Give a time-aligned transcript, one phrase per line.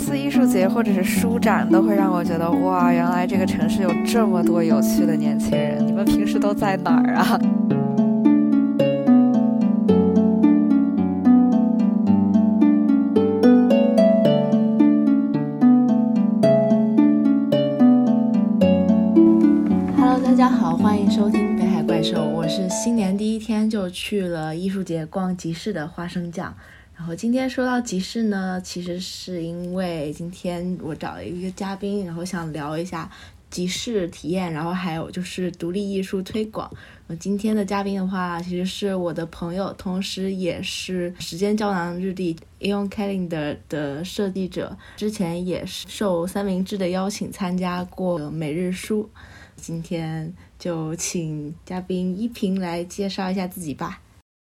[0.00, 5.86] 次艺术节或者是书展，都会让我觉得哇，原来这个城市有这么多有趣的年轻人。
[5.86, 7.38] 你们平时都在哪儿啊？
[22.82, 26.54] 新年第一天就去了艺术节逛集市的花生酱，
[27.00, 33.10] 然后今天说到集市呢，其实是因为今天我找了一个嘉宾，然后想聊一下
[33.48, 36.70] 集市体验，然后还有就是独立艺术推广。
[37.18, 49.08] 今天的嘉宾的话，其实是我的朋友，同时也是时间胶囊日历 Eon Calendar 的设计者，之前也是受三明治的邀请参加过每日书。
[49.56, 54.02] 今天就请嘉宾依萍来介绍一下自己吧。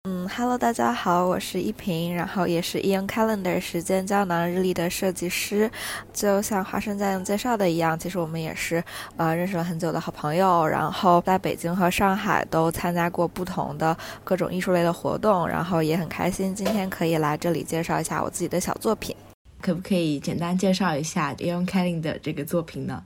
[0.06, 5.70] 嗯，Hello，大家好，我是依萍，然后也是 Eon Calendar 时间胶囊日历的设计师。
[6.12, 8.84] 就像花生酱介绍的一样，其实我们也是
[9.16, 19.16] 呃认识了很久的好朋友，然后在北京和上海都参加过不同的各种艺术类的活动，然后也很开心今天可以来这里介绍一下我自己的小作品。
[19.62, 23.02] 可不可以简单介绍一下 Eon Calendar 这个作品呢？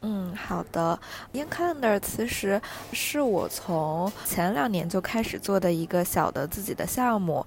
[0.00, 0.96] 嗯，好的。
[1.32, 7.44] In Calendar 其实是我从前两年就开始做的一个小的自己的项目，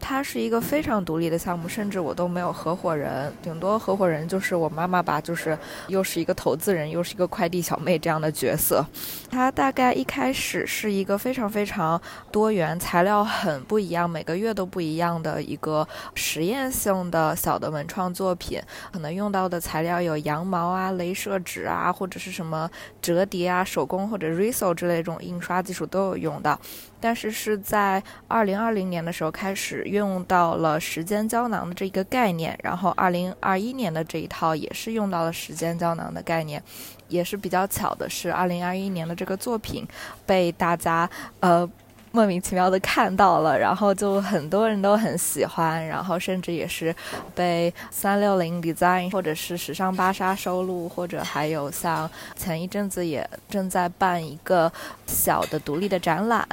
[0.00, 8.84] 它是一个非常独立的项目，甚至我都没有合伙人，顶多合伙人就是我妈妈吧，就是又是一个投资人，又是一个快递小妹这样的角色。
[9.30, 12.00] 它大概一开始是一个非常非常
[12.32, 18.60] 多元、材料很不一样、每个月都不一样的一个实验性的小的文创作品，
[18.92, 21.91] 可能用到的材料有羊毛啊、镭射纸啊。
[21.92, 26.58] 或者是什么折叠啊、手工或者 Riso 之类这种印刷技术都有用到，
[27.00, 36.62] 但是是在二零二零年的时候开始用到了时间胶囊的这一个概念，然后二零二一年的这一套也是用到了时间胶囊的概念，
[37.08, 39.86] 也是比较巧的是，二零二一年的这个作品
[40.24, 41.08] 被大家
[41.40, 41.68] 呃。
[42.12, 46.94] 莫名其妙的看到了，然后就很多人都很喜欢，然后甚至也是
[47.34, 54.70] 被三六零 Design 或者是时尚芭莎收录，或者还有像前一阵子也正在办一个
[55.06, 56.46] 小的独立的展览，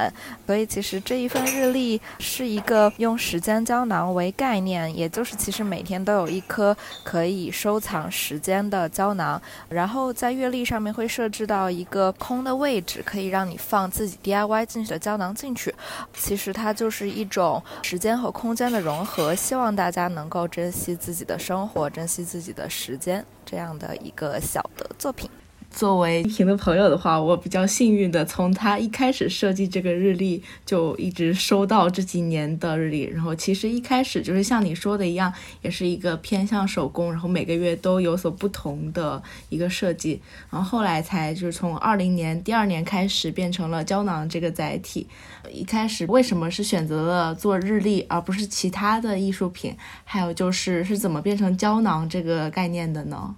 [0.46, 9.38] 所以其实这一份日历是一个用时间胶囊为概念，也就是其实每天都有一颗可以收藏时间的胶囊，
[9.68, 15.49] 然后在月历上面会设置到一个空的位置，可以让你放自己 DIY 进去的胶囊进。
[15.50, 15.74] 进去，
[16.14, 25.28] 其实它就是一种时间和空间的融合，希望大家能够珍惜自己的生活，珍惜自己的时间，这样的一个小的作品。
[25.70, 33.04] 作为平的朋友的话，我比较幸运的从他一开始设计这个日历，就一直收到这几年的日历。
[33.04, 35.32] 然后其实一开始就是像你说的一样，
[35.62, 40.20] 也是一个偏向手工，然后每个月都有所不同的一个设计。
[40.50, 45.06] 然后后来才就是从二零年第二年开始变成了胶囊这个载体。
[45.50, 49.74] 一开始为什么是选择了做日历而不是其他的艺术品？
[50.04, 53.36] 还有就是是怎么变成胶囊这个概念的呢？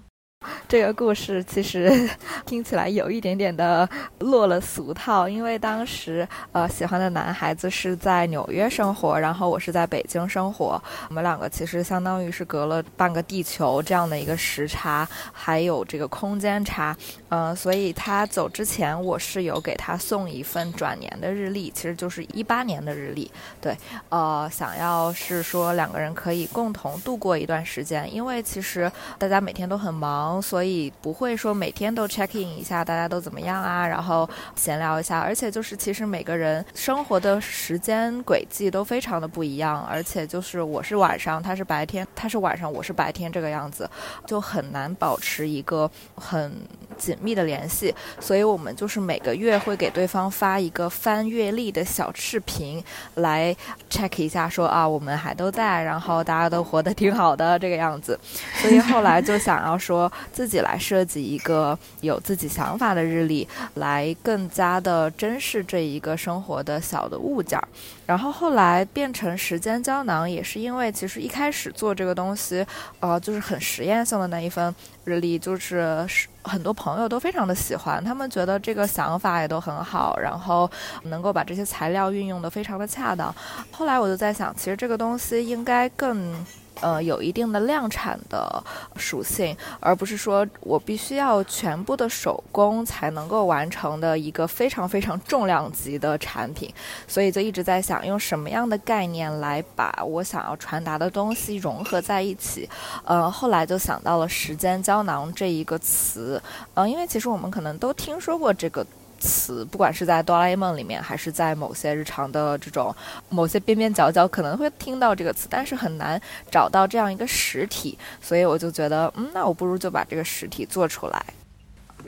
[0.69, 2.08] 这个故事其实
[2.47, 3.88] 听起来有一点点的
[4.20, 16.97] 落了俗套，因为当时呃喜欢的男孩子是在纽约生活，然后我是在北京生活，我们两个其实相当于是隔了半个地球这样的一个时差，还有这个空间差，
[17.28, 23.76] 嗯，所以他走之前我是有给他送一份转年的日历，其实就是一八年的日历，对，
[24.08, 30.31] 呃，想要是说两个人可以共同度过一段时间，因为其实大家每天都很忙。
[30.41, 35.20] 所以不会说每天都 check in 一下大家都怎么样啊，然后闲聊一下。
[35.20, 43.88] 而且就是其实每个人生活的时间轨迹都非常的不一样，而且就是我是晚上，他是白天，他是晚上，我是白天这个样子，
[44.26, 46.53] 就很难保持一个很
[46.98, 47.94] 紧密的联系。
[48.20, 52.82] 所以我们就是每个月会给对方发一个翻阅历的小视频，
[53.14, 53.54] 来
[53.91, 58.19] check 一下说啊我们还都在，然后大家都活得挺好的这个样子。
[58.61, 60.11] 所以后来就想要说。
[60.32, 67.62] 自己来设计一个有自己想法的日历，来更加的珍视这一个生活的小的物件儿。
[68.06, 72.66] 然后后来变成时间胶囊，也是因为其实一开始做这个东西，
[73.00, 74.74] 呃，就是很实验性的那一份
[75.04, 76.06] 日历，就是
[76.42, 80.70] 很多朋友都非常的喜欢，他们觉得这个想法也都很好，然后
[81.04, 83.34] 能够把这些材料运用的非常的恰当。
[83.70, 86.34] 后来我就在想，其实这个东西应该更。
[86.80, 88.62] 呃，有一定的量产的
[88.96, 96.72] 属性，而不是说我必须要全部的手工才能够完成的一个非常非常重量级的产品。
[97.06, 102.69] 所以就一直在想，用什么样的概念来把我想要传达的东西融合在一起。
[103.04, 106.42] 呃，后来就想到了“时间胶囊”这一个词。
[106.74, 108.84] 嗯，因为其实我们可能都听说过这个。
[109.22, 112.94] 词，不管是在哆啦 A 梦里面，还是在某些日常的这种
[113.28, 116.20] 某些边边角角，可能会听到这个词，但是很难
[116.50, 121.24] 找到这样一个实体，所以我就觉得，嗯，那我不如就把这个实体做出来。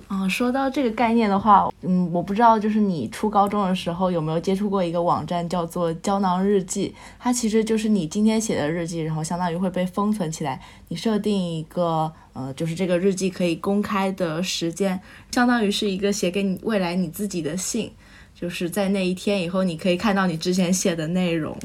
[0.09, 6.95] 嗯，说到这个概念的话，嗯，我不知道，就是你初高中的时候有没有接触过一个网站，叫做胶囊日记。
[7.19, 10.61] 它其实就是你今天写的日记，然后相当于会被封存起来。
[10.89, 15.01] 你设定一个，呃，就是这个日记可以公开的时间，
[15.33, 17.91] 相当于是一个写给你未来你自己的信，
[18.35, 21.57] 就是在那一天以后，你可以看到你之前写的内容。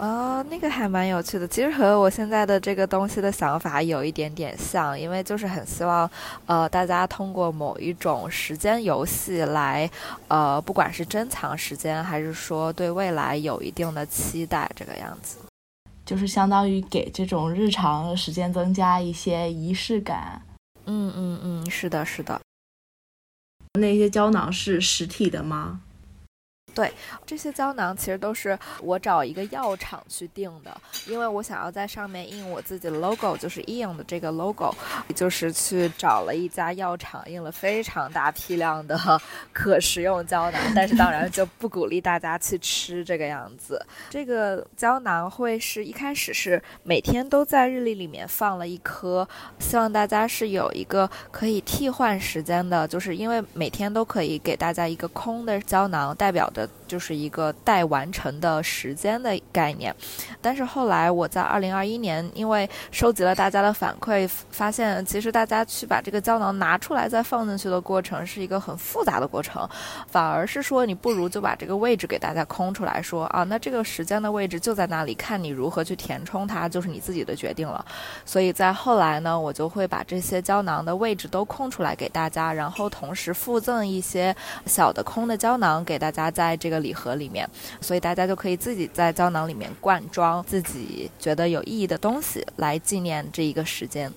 [0.00, 6.10] 哦，那个还蛮有趣的，其实和我现在的这个东西的想法有一点点像，因为就是很希望，
[6.46, 9.90] 呃，大家通过某一种时间游戏来，
[10.28, 15.36] 呃，不管是珍藏时间，还是说对未来有一定的期待，这个样子，
[16.06, 20.40] 就是相当于给这种日常时间增加一些仪式感。
[20.86, 22.40] 嗯嗯嗯，是的，是的。
[23.78, 25.82] 那些胶囊是实体的吗？
[26.74, 26.92] 对，
[27.26, 34.74] 这些胶囊其实都是我找一个药厂去订的，因为我想要在上面印我自己的 logo，就是 e o n 的这个 logo，
[35.14, 38.98] 就是去找了一家药厂，印了非常大批量的
[39.52, 43.84] 可食用胶囊，但是当然就不鼓励大家去吃这个样子。
[44.08, 49.28] 这个胶囊会是一开始是每天都在日历里面放了一颗，
[49.58, 56.59] 希望大家是有一个可以替换时间的，就是因为每天都可以给大家一个空的胶囊，代表的。
[56.86, 59.94] 就是一个待完成的时间的概念，
[60.40, 69.68] 但是后来我在二零二一年，因为收集了大家的反馈，发现其实大家去把这个胶囊拿出来再放进去的过程是一个很复杂的过程，
[70.08, 77.84] 反而是说你不如就把这个位置给大家空出来，说啊，那这个时间的位置就在那里，看你如何去填充它，就是你自己的决定了。
[78.24, 84.34] 所以在后来呢，我就会把这些胶囊的位置都空出来给大家，然后同时附赠一些
[84.66, 86.49] 小的空的胶囊给大家在。
[86.50, 87.48] 在这个礼盒里面，
[87.80, 94.10] 所以大家就可以自己在胶囊里面灌装自己觉得有意义的东西，来纪念这一个时间。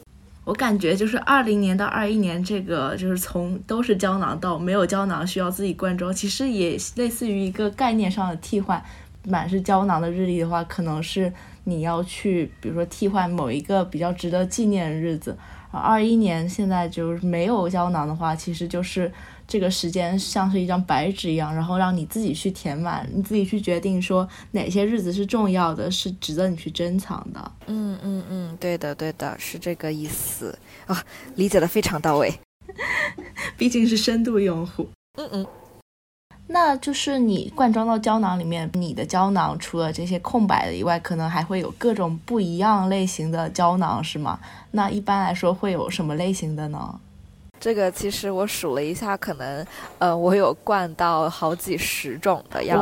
[0.44, 8.84] 我感觉就是二零年到二一年，这个就是从都是胶囊到没有胶囊需要自己灌装，其实也类似于一个概念上的替换。
[9.26, 11.32] 满是胶囊的日历的话，可能是
[11.66, 15.38] 你要去，比如说替换某一个比较值得纪念的日子。
[15.70, 19.12] 而二一年现在就是没有胶囊的话，其实就是。
[19.48, 27.52] 这个时间像是一张白纸一样，然后让你自己去填满，你自己去决定说哪些日子是重要的，是值得你去珍藏的。
[27.68, 30.58] 嗯嗯嗯，对的对的，是这个意思
[30.88, 31.04] 啊，
[31.36, 32.34] 理解的非常到位。
[33.58, 34.90] 毕竟是深度用户。
[35.20, 35.48] 嗯嗯，
[36.48, 44.40] 那就是你灌装到胶囊里面，你的胶囊除了这些空白的以外，可能还会有各种不一样类型的胶囊，是吗？
[44.72, 47.00] 那一般来说会有什么类型的呢？
[47.64, 49.66] 这个其实我数了一下，可能，
[49.98, 52.78] 呃，我有灌到好几十种的样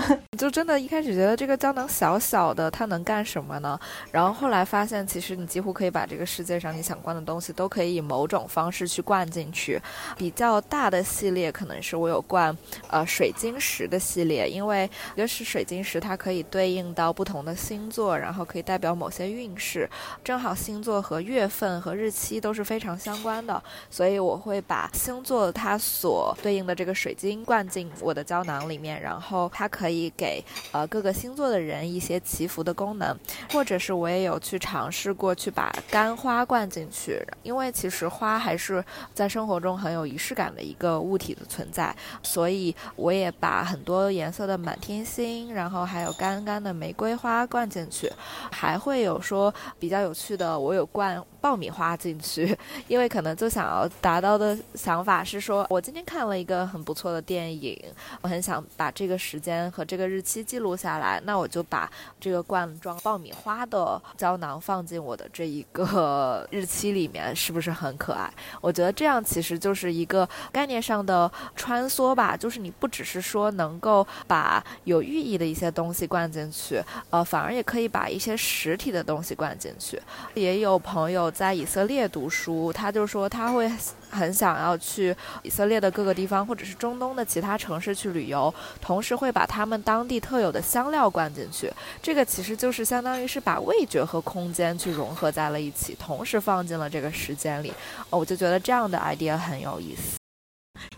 [0.00, 0.18] 子。
[0.38, 3.78] 就真的，一开始觉得这个胶囊小小的，它能干什么呢？
[4.10, 9.78] 然后后来发现，其实你几乎可以把这个世界上你想灌的东西，都可以以某种方式去灌进去。
[10.16, 12.56] 比较大的系列可能是我有灌，
[12.88, 19.86] 呃，水晶石的系列，因为一个是水晶石，它可以对应到不同的星座，然后可以代表某些运势，
[20.24, 24.13] 正好星座和月份和日期都是非常相关的，所以。
[24.14, 30.40] 所以我会把星座它所对应的这个水晶灌进我的胶囊里面，然后它可以给
[30.70, 33.18] 呃各个星座的人一些祈福的功能，
[33.50, 41.92] 或者是我也有去尝试过去把干花灌进去，因为其实花还是在生活中很有仪式感的一个物体的存在，
[42.22, 48.08] 所以我也把很多颜色的满天星，然后还有干干的玫瑰花灌进去，
[48.52, 52.56] 还会有说比较有趣的，我有灌爆米花进去，
[52.88, 53.86] 因为可能就想要。
[54.00, 57.78] 达到的想法是说，我今天看了一个很不错的电影，
[58.22, 68.32] 我很想把这个时间和这个日期记录下来，那我就把这个罐装爆米花的胶囊放进我的这一个日期里面，是不是很可爱？
[68.62, 80.00] 我觉得这样其实就是一个概念上的穿梭吧，就是你不只是说能够把有寓意的一些东西灌进去，呃，反而也可以把一些实体的东西灌进去。
[80.34, 83.70] 也有朋友在以色列读书，他就说他会
[84.08, 91.70] 很想要去以色列的各个地方，或者是中东的其他城市去旅游，同时会把他们当地特有的香料灌进去。
[92.00, 97.72] 这个其实就是相当于是把味觉和空间去融合在了一起，同时放进了这个时间里。
[98.10, 100.16] 哦我就觉得这样的 idea 很有意思。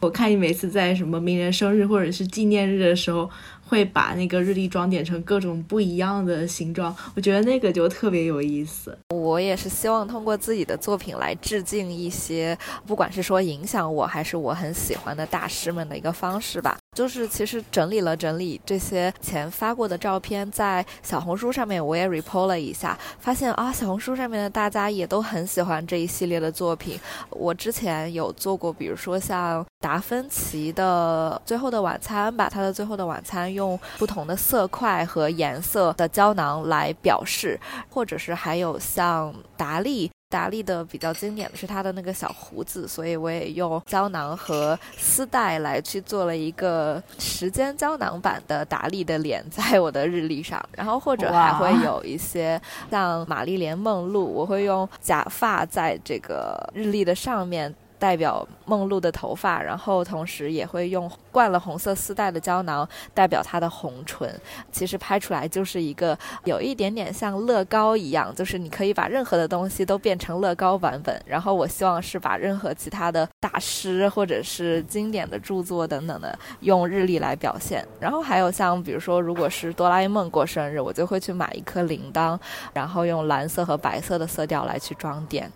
[0.01, 3.31] 我看你每次在什么名人生日或者是纪念日的时候，
[3.69, 8.97] 会把那个日历装点成各种不一样的形状，我觉得那个就特别有意思。
[9.11, 12.57] 我也是希望通过自己的作品来致敬一些，
[12.87, 16.79] 不管是说影响我还是我很喜欢的大师们的一个方式吧。
[16.97, 26.99] 就是其实整理了整理这些前发过的照片，在小红书上面我也 repo 了一下，发现啊，小红书上面的大家也都很喜欢这一系列的作品。
[27.29, 37.61] 我之前有做过，比如说像达芬奇的《最后的晚餐》，把他的《最后的晚餐》用不同的色块和颜色的胶囊来表示，
[37.91, 40.11] 或者是还有像达利。
[40.29, 50.61] 达利的比较经典的是他的那个小胡子，所以我也用胶囊和丝带来去做了一个时间胶囊版的达利的脸，在我的日历上。
[50.73, 57.73] 然后或者还会有一些像玛丽莲梦露，我会用假发在这个日历的上面。
[57.99, 64.29] 代表梦露的头发，然后同时也会用灌了红色丝带的胶囊代表她的红唇。
[64.71, 71.21] 其实拍出来就是一个有一点点像乐高一样，就是你可以把任何的东西都变成乐高版本。
[71.27, 77.87] 然后我希望是把任何其他的大师或者是经典的著作等等的用日历来表现。
[77.99, 82.39] 然后还有像比如说，如果是哆啦 A 梦过生日，我就会去买一颗铃铛，
[82.73, 85.51] 然后用蓝色和白色的色调来去装点。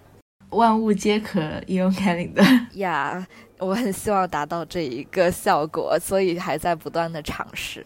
[0.50, 3.26] 万物皆可用 calendar 呀，
[3.58, 7.84] 我很希望达到这一个效果，所以还在不断的尝试。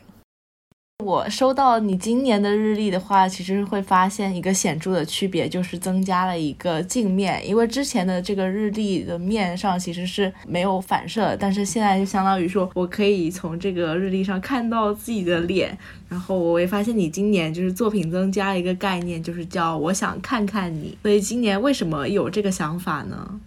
[1.05, 7.47] 我收到你今年的日历的话，其实会发现一个显著的区别，就是增加了一个镜面。
[7.47, 15.77] 因为之前的这个日历的面上其实是没有反射，但是现在就相当于说我可以从这个日历上看到自己的脸。
[16.09, 20.97] 然后我会发现你今年就是作品增加了一个概念，就是叫我想看看你。
[21.03, 23.41] 所以今年为什么有这个想法呢？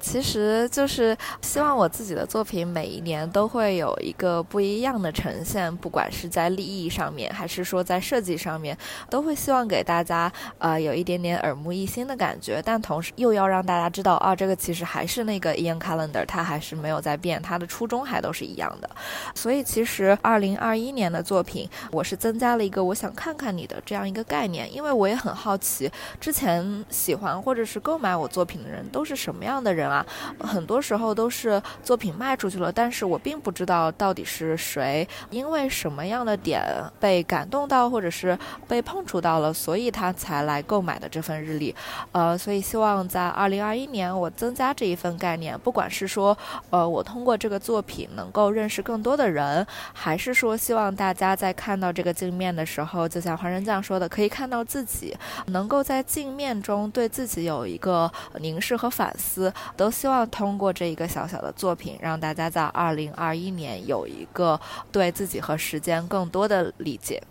[0.00, 8.76] 其实就是希望我自己的作品每一年都会有一个不一样的呈现，不管是在立意上面，还是说在设计上面，
[9.10, 18.88] 都会希望给大家呃有一点点耳目一新的感觉，但同时又要让大家知道啊，这个其实还是那个 Ian Calendar，它还是没有在变，它的初衷还都是一样的。
[19.34, 29.56] 所以其实二零二一年的作品，我是增加了一个我想看看你的这样一个概念，因为我也很好奇，之前喜欢或者是购买我作品的人都是什么样。
[29.56, 30.04] 的人啊，
[30.40, 36.62] 很多时候都是作品卖出去了，但是我并不知道到底是谁，因为什么样的点
[36.98, 41.74] 被感动到，或者是被碰触到了，所以他才来购买的这份日历。
[42.12, 46.36] 呃，所以希望在二零二一年我增加这一份概念，不管是说，
[46.70, 55.16] 呃，我通过这个作品能够认识更多的人，还是说希望大家在看到这个镜面的时候，就像黄仁酱说的，可以看到自己，
[55.46, 59.52] 能够在镜面中对自己有一个凝视和反思。
[59.76, 64.58] 都希望通过这一个小小的作品，让大家在二零二一年有一个
[64.90, 67.22] 对自己和时间更多的理解。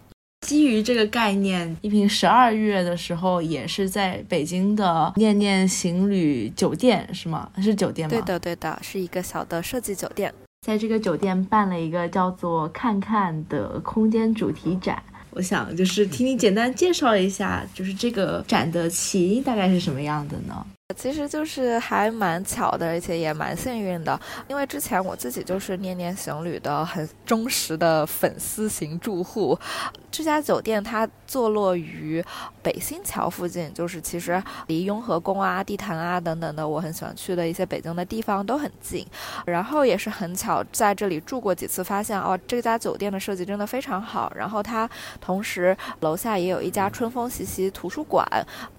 [0.42, 7.50] 基于这个概念，一平十二月的时候也是在北京的念念行旅酒店，是吗？
[7.60, 8.12] 是酒店吗？
[8.12, 10.32] 对的，对的，是一个小的设计酒店，
[10.68, 15.02] 在这个酒店办了一个叫做“看看”的空间主题展。
[15.32, 20.64] 我想就是听你简单介绍一下，就是这个展的起因大概是什么样的呢？
[20.96, 29.58] 其实就是还蛮巧的，而且也蛮幸运的，因为之前我自己就是念念行旅的很忠实的粉丝型住户。
[30.10, 32.24] 这家酒店它坐落于
[32.66, 39.06] 北新桥附近，就是其实离雍和宫啊、地坛啊等等的我很喜欢去的一些北京的地方都很近。
[39.46, 44.34] 然后也是很巧，在这里住过几次，发现哦，这家酒店的设计真的非常好。
[44.36, 44.90] 然后它
[45.22, 48.26] 同时楼下也有一家春风习习图书馆。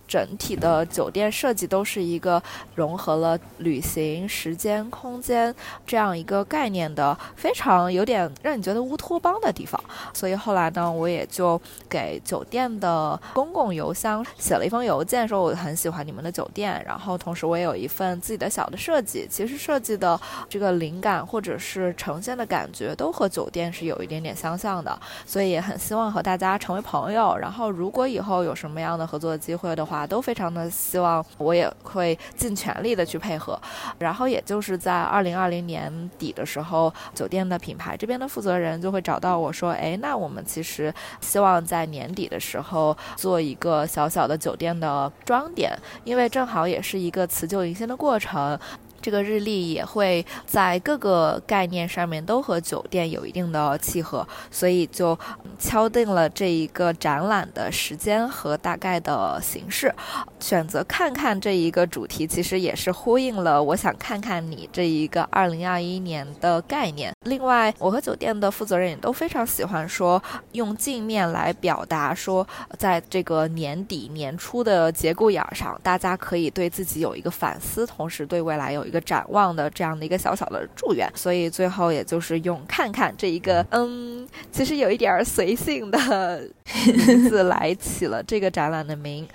[0.08, 2.40] 整体的酒店设计都是一个
[2.76, 5.52] 融合了旅行、时间、空间
[5.84, 9.82] 这样一个概念的，非常有点让你觉得乌托邦的地方。
[10.14, 16.82] 所以后来呢，我也就给酒店的公共邮箱写了一封邮件，说我很喜欢你们的酒店。
[16.84, 24.98] 然后同时我也有一份自己的小的设计，其实设计的这个灵感或者是呈现的感觉都和酒店是有一点点相像的。
[25.24, 27.36] 所以也很希望和大家成为朋友。
[27.36, 33.60] 然后如果以后有什么样的合作机会的话，都非常的希望我也会尽全力的去配合。
[33.98, 48.56] 然后也就是在二零二零年底的时候，酒店的品牌这边的负责人就会找到我说：“哎，那我们其实希望在年底的时候做一个个小小的酒店的装点，因为正好也是一个辞旧迎新的过程。”
[49.00, 55.18] 这个日历也会在各个概念上面都和酒店有一定的契合，所以就
[55.58, 59.94] 敲定了这一个展览的时间和大概的形式。
[60.40, 67.12] 选择看看这一个主题，其实也是呼应了我想看看你这一个二零二一年的概念。
[67.24, 70.22] 另外，我和酒店的负责人也都非常喜欢说
[70.52, 72.46] 用镜面来表达，说
[72.78, 81.10] 在这个年底年初的节骨眼上，大家可以对自己有一个反思，同时对未来有一个展望的这样的一个小小的祝愿。
[81.14, 86.48] 所以最后也就是用“看看”这一个嗯，其实有一点随性的
[86.84, 89.28] 名字来起了这个展览的名。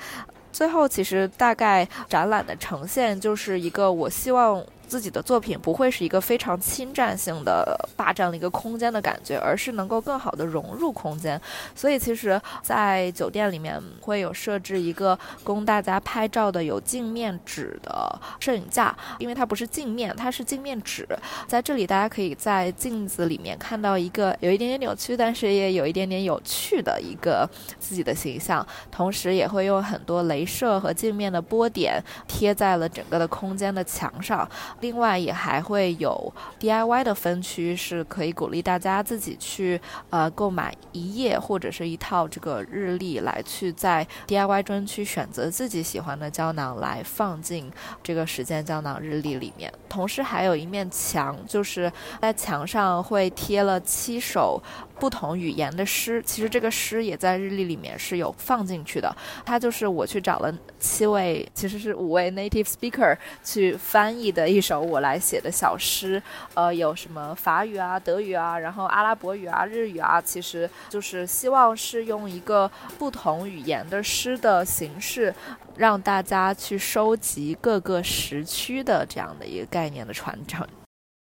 [0.52, 4.64] 最后，其实大概展览的呈现就是一个我希望。
[4.92, 11.40] 自己的作品不会是一个非常侵占性的霸占了一个空间的感觉，而是能够更好的融入空间。
[11.74, 21.08] 所以其实，在酒店里面会有设置一个供大家拍照的有镜面纸的摄影架，因为它不是镜面，它是镜面纸。
[21.48, 28.68] 在这里，大家可以在镜子里面看到一个有一点点扭曲，但是也有一点点有趣的一个自己的形象。
[28.92, 34.46] 同时，也会用很多镭射和镜面的波点贴在了整个的空间的墙上。
[34.82, 47.72] 另外也还会有 DIY 的分区，是可以鼓励大家自己去呃购买一页或者是一套这个日历，来去在 DIY 专区选择自己喜欢的胶囊来放进
[48.04, 49.72] 这个时间胶囊日历里面。
[49.88, 54.62] 同时还有一面墙，就是在墙上会贴了七首。
[55.02, 59.12] 不同语言的诗，其实这个诗也在日历里面是有放进去的。
[59.44, 66.22] 它就是我去找了七位，其实是五位 native speaker 去翻译的一首我来写的小诗。
[66.54, 75.34] 呃，有什么法语啊、德语啊，然后阿拉伯语啊、日语啊，其实就是希望是用一个不同语言的诗的形式，
[75.78, 80.64] 让大家去收集各个时区的这样的一个概念的传承。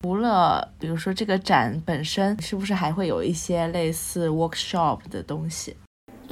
[0.03, 5.77] 除了比如说这个展本身，是不是还会有一些类似 workshop 的东西？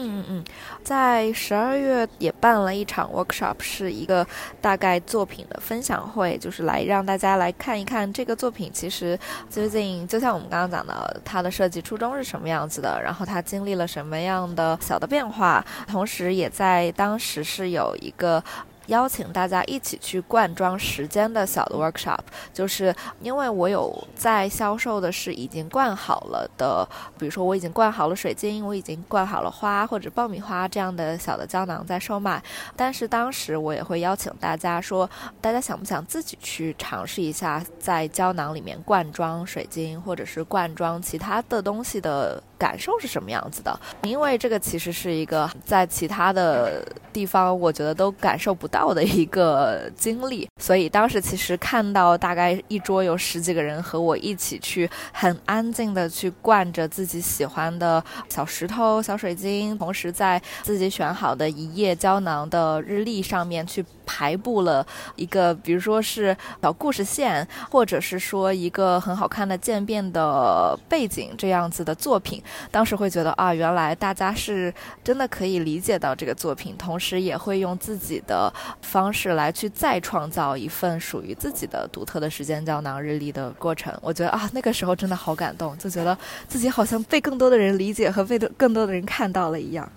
[0.01, 0.45] 嗯嗯嗯，
[0.83, 4.27] 在十二月也办了一场 workshop，是一个
[4.63, 8.71] 大概作品的分享会，就是来让大家来看一看这个作品。
[8.73, 9.19] 其实
[9.51, 18.43] 最近就像我们刚刚讲的，它的设计初衷是什么样子的，然后它经历了什么样的小的变化，同时也在当时是有一个。
[18.89, 22.19] 邀请大家一起去灌装时间的小的 workshop，
[22.53, 26.87] 就是因为我有在销售的是已经灌好了的，
[27.19, 32.43] 比如说我已经灌好了水晶，我已经灌好了花或者爆米花这样的小的胶囊在售卖。
[32.77, 35.09] 但是当时我也会邀请大家说，
[35.41, 43.81] 大家想不想自己去尝试一下在胶囊里面灌装水晶或者是灌装其他的东西的感受是什么样子的？
[44.03, 48.89] 因为这个其实是一个在其他的地方我觉得都感受不到。
[48.89, 63.85] 的一个经历，所以当时其实看到大概一桌有十几个人和我一起去，很安静的去灌着自己喜欢的小石头、小水晶，同时在自己选好的一页胶囊的日历上面去。
[64.11, 64.85] 排布了
[65.17, 83.93] 一个，比如说是小故事线，或者是说一个很好看的渐变的背景这样子的作品，当时会觉得啊，原来大家是真的可以理解到这个作品，同时也会用自己的方式来去再创造一份属于自己的独特的时间胶囊日历的过程。
[84.03, 89.91] 我觉得啊，那个时候真的好感动，就觉得自己好像被更多的人理解和被更多的人看到了一样。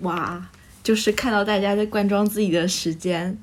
[0.00, 0.42] 哇！
[0.80, 3.36] 就是看到大家在灌装自己的时间。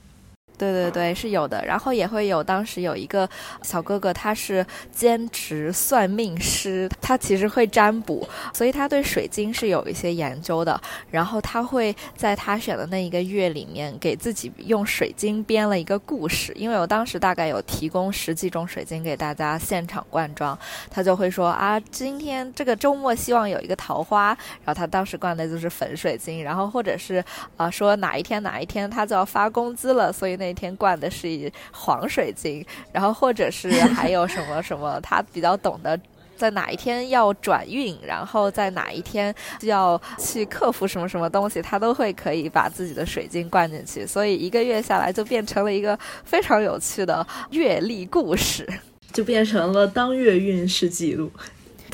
[0.58, 1.64] 对对对，是有的。
[1.66, 3.30] 然后也会有当时有一个
[3.62, 10.80] 小哥哥，他是兼职算命师，他其实会占卜，所以他对水晶是有一些研究的。
[11.12, 16.54] 然后他会在他选的那一个月里面，给自己用水晶编了一个故事。
[16.56, 20.58] 因为我当时大概有提供十几种水晶给大家现场灌装，
[20.90, 24.28] 他就会说啊，今天这个周末希望有一个桃花。
[24.64, 27.22] 然后他当时灌的就是粉水晶，然后或者是
[27.58, 30.45] 啊说哪一天哪一天他就要发工资了，所以那。
[30.46, 36.00] 那天灌的是黄水晶，然后或者是 还有什么什么，他比较懂得
[36.38, 48.68] 在哪一天要转运，然后在哪一天要去克服什么什么东西，他都会可以把自己的水晶灌进去，所以一个月下来就变成了一个非常有趣的月历故事，
[49.12, 51.32] 就变成了当月运势记录。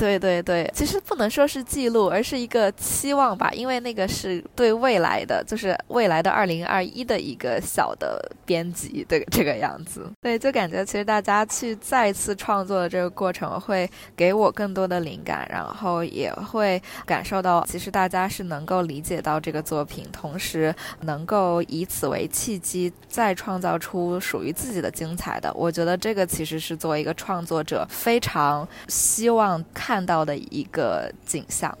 [0.02, 10.10] 对对对，其实不能说是记录，而是一个期望吧，因为那个是对未来的，就是未来的二零二一的一个小的编辑的这个样子。
[10.20, 25.52] 对，就感觉其实大家去再次创作的这个过程，会给我更多的灵感，然后也会感受到，其实大家是能够理解到这个作品，同时能够以此为契机，再创造出属于自己的精彩的。
[25.54, 31.76] 我觉得这个其实是作为一个创作者非常希望看看到的一个景象，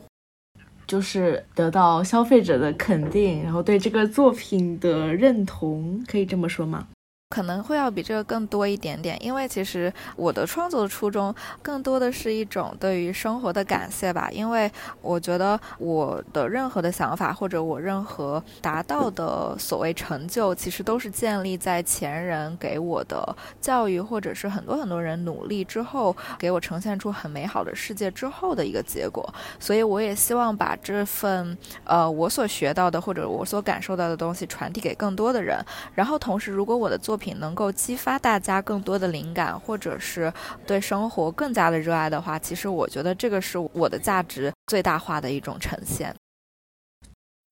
[0.86, 6.88] 就是得到消费者的肯定，然后对这个作品的认同，可以这么说吗？
[7.32, 14.28] 可能会要比这个更多一点点，因为其实我的创作的初衷更多的是一种对于生活的感谢吧。
[14.30, 29.26] 因为我觉得我的任何的想法或者我任何达到的所谓成就，其实都是建立在前人给我的教育，或者是很多很多人努力之后给我呈现出很美好的世界之后的一个结果。
[29.58, 35.58] 所以我也希望把这份呃我所学到的或者我所感受到的东西传递给更多的人。
[35.94, 40.32] 然后同时，如果我的作品品能够激发大家更多的灵感，或者是
[40.66, 46.12] 对生活更加的热爱的话，其实我觉得这个是我的价值最大化的一种呈现。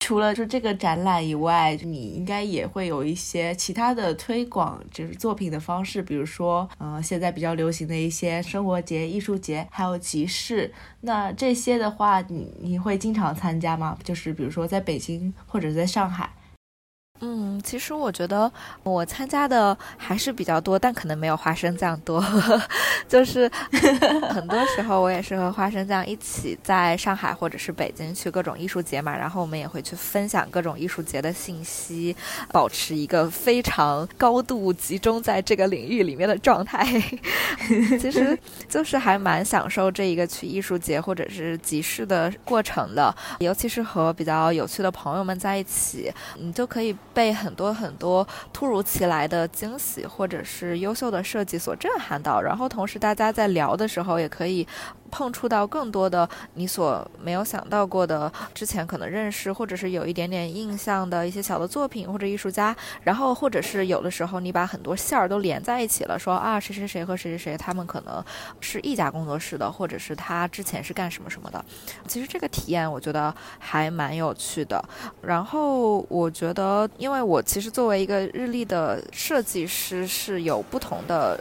[0.01, 10.73] 除了就这个展览以外，你应该也会有一些其他的推广，就是作品的方式，比如说，呃，现在比较流行的一些生活节、艺术节，还有集市。
[11.03, 13.97] 那这些的话，你你会经常参加吗？
[14.03, 16.35] 就是比如说在北京或者在上海。
[17.23, 18.51] 嗯，其实我觉得
[18.83, 22.25] 我参加的还是比较多，但可能没有花生酱多。
[23.07, 23.51] 就是
[24.31, 32.17] 很多时候我也是和花生酱一起在上海或者是北京去各种艺术节嘛，然后我们也会去分享各种艺术节的信息，
[32.53, 36.87] 保持一个非常高度集中在这个领域里面的状态。
[38.01, 46.97] 其实就是还蛮享受这一个去艺术节或者是集市的过程的，尤其是和比较有趣的朋友们在一起，你就可以。
[47.13, 54.67] 被很多很多突如其来的惊喜或者是优秀的设计所震撼到，然后同时大家在聊的时候也可以。
[55.11, 68.25] 碰触到更多的你所没有想到过的，之前可能认识或者是有一点点印象的一些小的作品或者艺术家，然后或者是有的时候你把很多线儿都连在一起了，说啊谁谁谁和谁谁谁他们可能
[68.61, 71.65] 是一家工作室的，或者是他之前是干什么什么的。
[72.07, 74.83] 其实这个体验我觉得还蛮有趣的。
[75.21, 81.39] 然后我觉得，因为我其实作为一个日历的设计师，是有不同的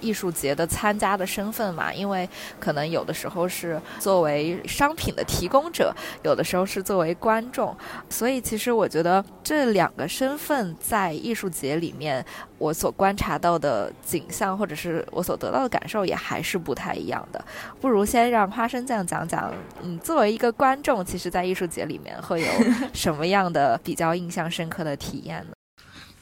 [0.00, 2.28] 艺术节的参加的身份嘛，因为
[2.60, 3.05] 可能有。
[3.06, 7.74] 的时候是作为商品的提供者，有的时候是作为观众，
[8.10, 12.24] 所以其实我觉得这两个身份在艺术节里面，
[12.58, 17.42] 我所观察到的景象或者是我所得到的感受也还是不太一样的。
[17.80, 22.48] 不如先让花生酱讲讲，嗯，作为一个观众，其实，在艺术节里面会有
[22.92, 25.54] 什么样的比较印象深刻的体验呢？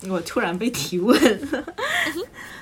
[0.13, 1.17] 我突然被提问。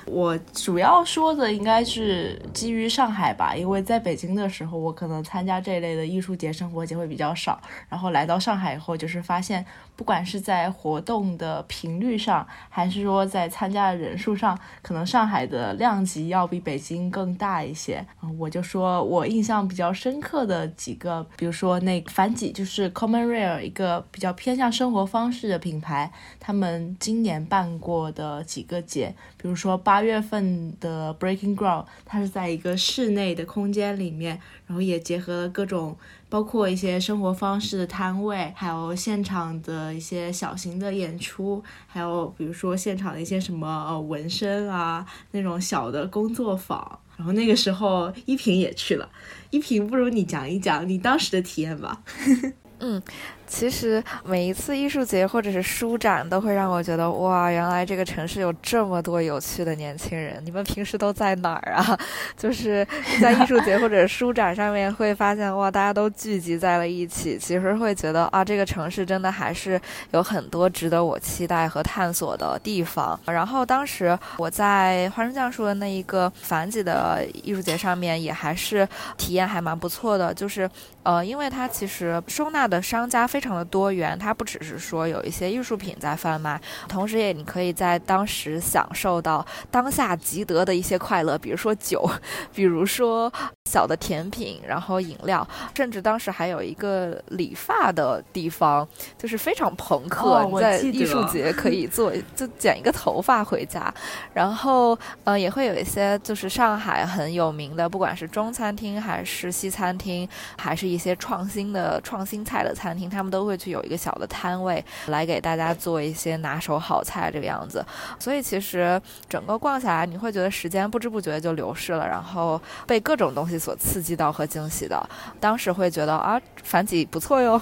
[0.05, 7.61] 我主要说的应该是基于上海吧，因为在北京的时候，我可能参加这类的艺术节、生活节会比较少。
[7.87, 18.05] 然后来到上海以后，就是发现，不管是在活动的频率上，还是说在参加的人数上，可能上海的量级要比北京更大一些。
[18.37, 26.11] 我就说我印象比较深刻的几个，比如说那反几，就是 Common Rare 一个比较偏向生活方式的品牌，
[26.41, 29.92] 他们今年办过的几个节，比如说八。
[29.93, 35.95] 八月份的 Breaking Ground，它是在一个室内的空间里面，然后也结合了各种，
[36.29, 46.99] 包括一些生活方式的摊位，还有现场的一些小型的演出，还有比如说现场的一些什么纹身啊那种小的工作坊。
[47.15, 49.07] 然后那个时候依萍也去了，
[49.51, 52.01] 依萍不如你讲一讲你当时的体验吧。
[52.79, 52.99] 嗯。
[53.45, 60.41] 其实每一次艺术节或者是书展，都会让我觉得哇，原来这个城市有这么多有趣的年轻人。
[60.43, 61.97] 你们平时都在哪儿啊？
[62.37, 62.87] 就是
[63.21, 67.37] 在艺术节或者书展上面，会发现哇，大家都聚集在了一起。
[67.37, 69.79] 其实会觉得啊，这个城市真的还是
[70.11, 73.19] 有很多值得我期待和探索的地方。
[73.25, 80.33] 然后当时我在花生酱说的那一个繁几的艺术节上面，也还是体验还蛮不错的。
[80.33, 80.69] 就是
[81.03, 83.27] 呃，因为它其实收纳的商家。
[83.33, 92.07] 非常的多元，它不只是说有一些艺术品在贩卖，同时也你可以在当时享受到当下即得的一些快乐，比如说酒，
[92.53, 93.33] 比如说
[93.65, 101.23] 小的甜品，然后饮料，甚至当时还有一个理发的地方，就是非常朋克，在艺术。
[101.23, 103.91] 节可以做就剪一个头发回家，
[104.33, 117.81] 然后呃也会有一些就是上海很有名的，不管是中餐厅还是西餐厅，还是一些创新的创新菜的餐厅，他们都会去有一个小的摊位来给大家做一些拿手好菜这个样子。
[118.19, 125.09] 所以其实整个逛下来，你会觉得时间不知不觉就流逝了，然后被各种东西所刺激到和惊喜到。
[125.39, 127.61] 当时会觉得啊，反几不错哟。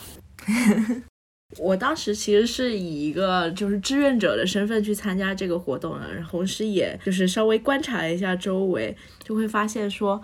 [1.60, 10.20] 我当时其实是以一个就是志愿者的身份去参加这个活动的，同时也就是稍微观察一下周围，就会发现说，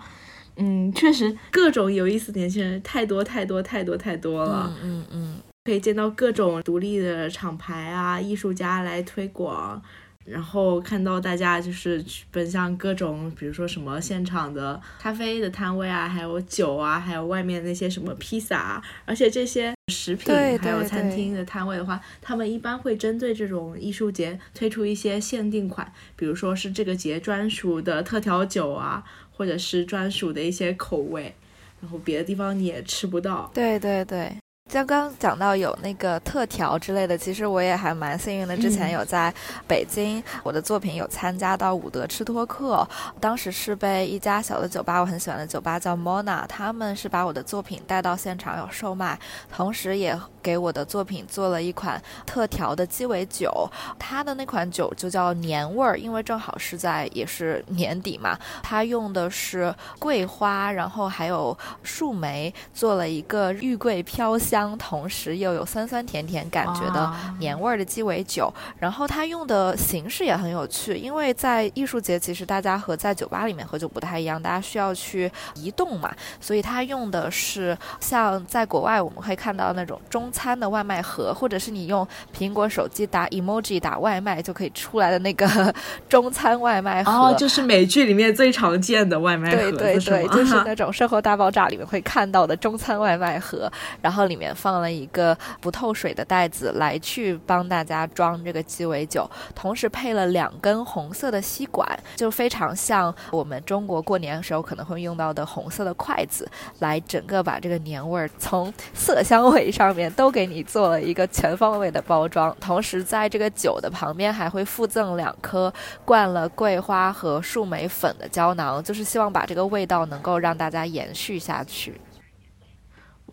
[0.58, 9.80] 嗯，确实各种有意思的年轻人太多太多太多太多了，嗯嗯，可以见到各种独立的厂牌啊、艺术家来推广。
[10.24, 29.02] 然后看到大家就是奔向各种，比如说什么现场的咖啡的摊位啊，还有酒啊，还有外面那些什么披萨啊，而且这些食品还有餐厅的摊位的话，他们一般会针对这种艺术节推出一些限定款，比如说是这个节专属的特调酒啊，
[29.38, 31.32] 或者是专属的一些口味，
[31.80, 33.48] 然后别的地方你也吃不到。
[33.54, 34.32] 对对对。
[34.70, 38.54] 刚刚讲到有那个特调之类的，其实我也还蛮幸运的。
[38.54, 39.32] 之前有在
[39.66, 42.86] 北京，我的作品有参加到伍德吃托克，
[43.18, 49.18] 当时是被一家小的酒吧，我很喜欢的酒吧叫 Mona，他们是把我的作品带到现场有售卖，
[49.50, 53.50] 同时也给我的作品做了一款特调的鸡尾酒。
[53.98, 64.57] 它的那款酒就叫年味儿，因为正好是在也是年底嘛，它用的是桂花，然后还有树莓，做了一个玉桂飘香。
[64.78, 85.72] 同时又有酸酸甜甜感觉的年味儿的鸡尾酒，然后它用的形式也很有趣，因为在艺术节其实大家和在酒吧里面喝酒不太一样，大家需要去移动嘛，所以它用的是像在国外我们会看到那种中餐的外卖盒，或者是你用苹果手机打 emoji 打外卖就可以出来的那个
[86.08, 93.70] 中餐外卖盒，哦，就是美剧里面最常见的外卖盒，对对对，就是 那种《生活大爆炸》里面会看到的中餐外卖盒，
[94.02, 94.47] 然后里面。
[94.54, 106.48] 放了一个不透水的袋子来去帮大家装这个鸡尾酒，同时配了两根红色的吸管，就非常像我们中国过年的时候可能会用到的红色的筷子，
[106.80, 112.54] 来整个把这个年味儿从色香味上面都给你做了一个全方位的包装。
[112.60, 115.72] 同时，在这个酒的旁边还会附赠两颗
[116.04, 122.00] 灌了桂花和树莓粉的胶囊，就是希望把这个味道能够让大家延续下去。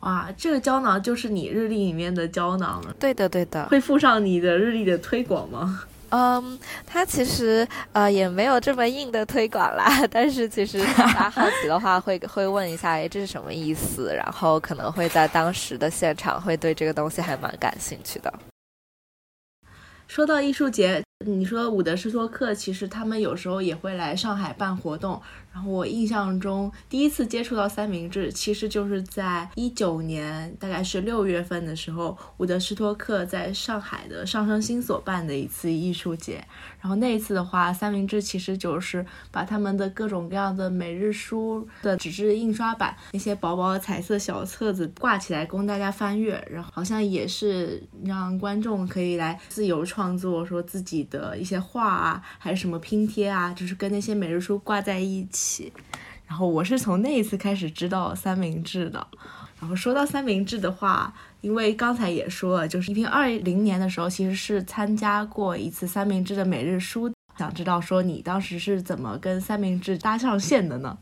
[0.05, 2.95] 哇，这个胶囊就是你日历里面的胶囊了。
[2.99, 3.65] 对的，对的。
[3.69, 5.81] 会附上你的日历的推广吗？
[6.09, 9.89] 嗯，它其实呃也没有这么硬的推广啦。
[10.11, 14.13] 但是其实大家好奇的话，会会问一下，哎，这是什么意思？
[14.15, 18.31] 然后可能会在当时的现场会对这个东西还蛮感兴趣的。
[20.07, 25.19] 说到艺术节，你说伍德斯托克，其实他们有时候也会来上海办活动。
[25.55, 36.45] 然后我印象中第一次接触到三明治，其实就是在一九年，大概是六月份的时候，伍德斯托克在上海的上升新所办的一次艺术节。
[36.85, 55.73] 然后那一次的话，三明治其实就是把他们的各种各样的每日书的纸质印刷版，那些薄薄的彩色小册子挂起来供大家翻阅，然后好像也是让观众可以来自由创作，说自己的一些画啊，还是什么拼贴啊，就是跟那些每日书挂在一起。
[56.27, 59.07] 然后我是从那一次开始知道三明治的。
[59.59, 67.11] 然后说到三明治的话，因为刚才也说了，就是一零二零年的时候，其实是参加过一次三明治的每日书。
[67.37, 70.97] 想知道说你当时是怎么跟三明治搭上线的呢？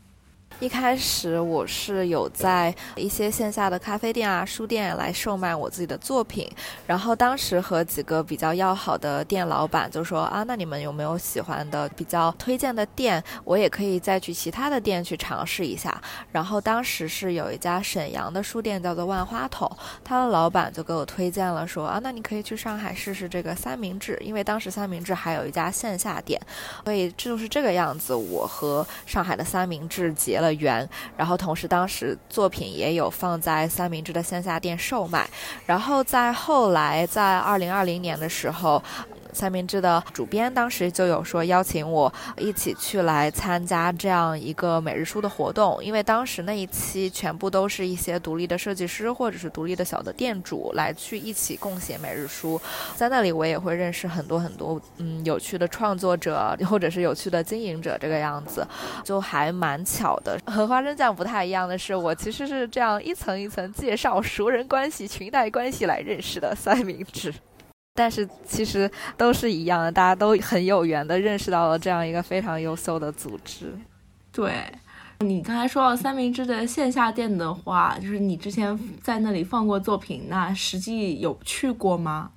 [0.60, 6.50] 一开始我是有在一些线下的咖啡店啊、书店来售卖我自己的作品，
[6.86, 13.22] 然后当时和几个比较要好的店老板就说啊，那你们有没有喜欢的、比较推荐的店？
[13.44, 16.00] 我也可以再去其他的店去尝试一下。
[16.32, 19.70] 然后当时是有一家沈阳的书店叫做万花筒，
[20.02, 26.40] 他的老板就给我推荐了说啊，那你可以去上海试试这个三明治，因为当时三明治还有一家线下店，
[26.84, 28.14] 所以就是这个样子。
[28.14, 30.50] 我和上海的三明治结了。
[30.50, 35.26] 了缘，然后同时当时作品也有放在三明治的线下店售卖，
[35.64, 38.82] 然后在后来在二零二零年的时候。
[39.34, 52.60] 三明治的主编当时就有说邀请我一起去来参加这样一个每日书的活动，因为当时那一期全部都是一些独立的设计师或者是独立的小的店主来去一起共写每日书，
[52.94, 58.66] 在那里我也会认识很多很多嗯有趣的创作者或者是有趣的经营者，这个样子
[59.02, 60.38] 就还蛮巧的。
[60.46, 67.32] 和花生酱不太一样的是，我其实是这样一层一层介绍熟人关系、裙带关系来认识的三明治。
[67.94, 73.72] 但是其实都是一样的，大家都很有缘的认识到了这样一个非常优秀的组织。
[74.32, 74.52] 对，
[75.20, 82.32] 你刚才说到三明治的线下店的话，就是你之前在那里放过作品，那实际有去过吗？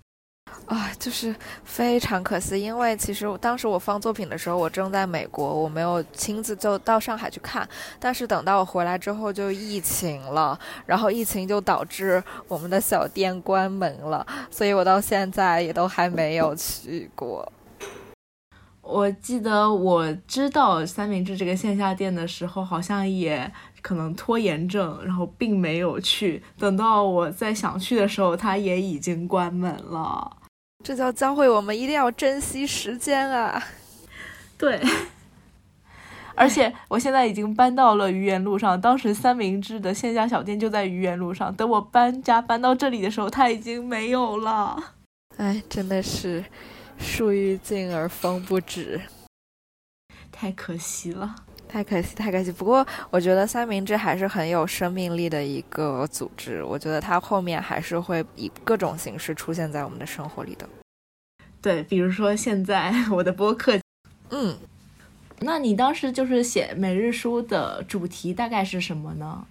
[0.66, 1.34] 啊，就是
[1.64, 7.68] 非常可惜，因为其实当时我放作品的时候，我正在美国，我没有亲自就到上海去看。
[8.00, 17.50] 但是等到我回来之后，就疫情了，然后疫情就导致我们的小店关门了，所以我到现在也都还没有去过。
[18.82, 23.50] 我记得我知道三明治这个线下店的时候，好像也
[23.82, 26.42] 可能拖延症，然后并没有去。
[26.58, 30.37] 等到我在想去的时候，它也已经关门了。
[30.88, 33.62] 这叫教会我们一定要珍惜时间啊！
[34.58, 34.82] 对，
[36.34, 41.54] 而且我现在已经搬到了愚园路上，当时三明治的线下小店就在愚园路上。
[41.54, 44.82] 等我搬家搬到这里的时候，它已经没有了。
[45.36, 46.46] 哎，真的是
[46.98, 49.02] 树欲静而风不止，
[50.32, 51.36] 太可惜了。
[51.68, 52.50] 太可惜，太可惜。
[52.50, 56.64] 不过，我觉得三明治还是很有生命力的一个组织。
[56.64, 60.66] 我觉得它后面还是会以各种形式出现在我们的生活里的。
[61.62, 63.80] 对，比如说现在我的播客。
[64.30, 64.58] 嗯，
[65.40, 69.46] 那你当时就是写每日书的主题大概是什么呢？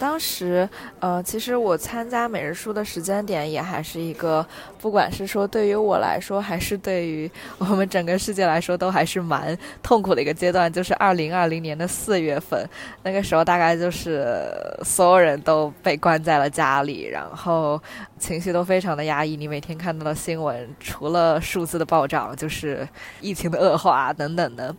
[0.00, 0.66] 当时，
[0.98, 4.44] 呃，其实我参加每日书的时间点也还是一个，
[4.80, 10.72] 不管是说对于我来说，还是对于我们整个世界来说，都还是蛮痛苦的一个阶段。
[10.72, 12.66] 就是二零二零年的四月份，
[13.02, 14.42] 那个时候大概就是
[14.82, 17.78] 所有人都被关在了家里，然后
[18.18, 19.36] 情绪都非常的压抑。
[19.36, 22.88] 你每天看到的新闻，除了数字的暴涨，就是
[23.20, 24.74] 疫情的恶化等等的。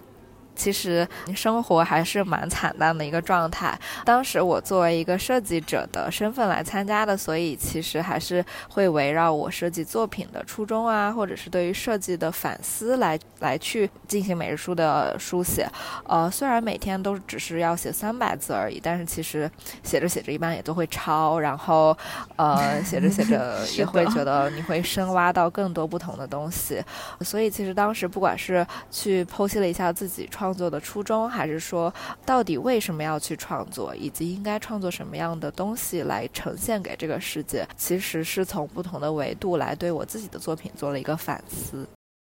[0.56, 3.78] 其实生活还是蛮惨淡的一个状态。
[4.06, 15.68] 当时我作为一个设计者的身份来参加的，所以其实还是会围绕我设计作品的初衷啊，或者是对于设计的反思来来去进行每日书的书写。
[16.06, 19.50] 呃，虽然每天都只是要写三百字而已，但是其实
[19.82, 21.98] 写着写着一般也都会抄，然后
[22.36, 26.84] 呃写着写着 也会觉得你会深挖到更多不同的东西。
[27.22, 30.40] 所以其实当时不管是去剖析了一下自己创。
[30.41, 31.93] 创作的初衷，还是说
[32.25, 41.88] 到底为什么要去创作，以及应该创作什么样的东西来呈现给这个世界，其实是从不同的维度来对我自己的作品做了一个反思。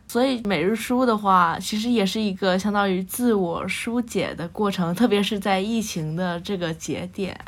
[0.06, 7.40] 所以每日书的话，其实也是一个相当于自我疏解的过程，特别是在疫情的这个节点。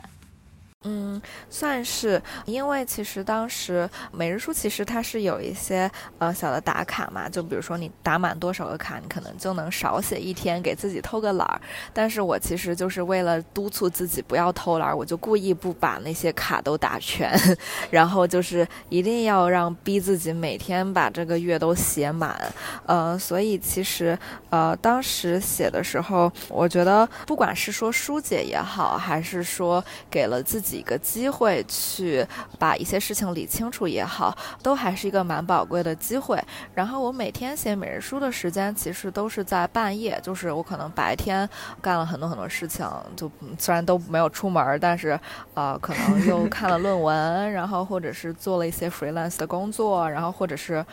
[0.88, 1.20] 嗯，
[1.50, 11.60] 算是，因为其实当时每日书其实它是有一些呃小的打卡嘛，就比如说你打满多少个卡，你可能就能少写一天，给自己偷个懒儿。
[11.92, 17.36] 但是我其实就是为了督促自己不要偷懒儿，我就故意不把那些卡都打全，
[17.90, 22.40] 然后就是一定要让逼自己每天把这个月都写满。
[22.86, 24.16] 呃，所以其实
[24.52, 30.75] 呃当时写的时候，我觉得不管是说疏解也好，还是说给了自己。
[30.76, 32.26] 一个机会去
[32.60, 36.38] 把一些事情理清楚也好，都还是一个蛮宝贵的机会。
[36.74, 41.48] 然后我每天写每日书的时间，其实都是在半夜，就是我可能白天
[41.82, 42.86] 干了很多很多事情，
[43.16, 45.20] 就虽然都没有出门，但是
[45.54, 50.86] 呃，可能又看了论文， 然后或者是做了一些 freelance 的工作，然后或者是。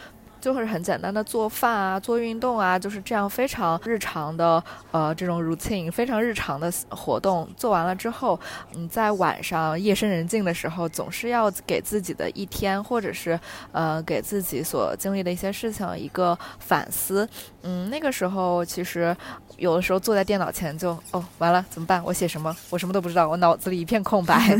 [0.43, 8.39] 就会很简单的做饭啊，做运动啊，就是这样非常日常的呃这种 routine，非常日常的活动做完了之后，
[8.73, 13.39] 你在晚上夜深人静的时候，总是要给自己的一天，或者是
[13.71, 17.29] 呃给自己所经历的一些事情一个反思。
[17.63, 19.17] 嗯，那个时候其实
[19.59, 22.03] 有的时候坐在电脑前就哦完了怎么办？
[22.05, 22.53] 我写什么？
[22.69, 24.59] 我什么都不知道，我脑子里一片空白。